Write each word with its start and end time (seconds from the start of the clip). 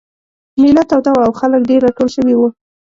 مېله 0.61 0.83
توده 0.89 1.11
وه 1.13 1.21
او 1.25 1.31
خلک 1.39 1.61
ډېر 1.69 1.79
راټول 1.85 2.09
شوي 2.15 2.35
وو. 2.37 2.47